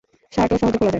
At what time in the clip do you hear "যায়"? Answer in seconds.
0.79-0.89